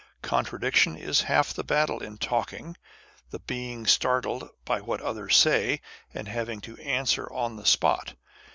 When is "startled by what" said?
3.85-4.99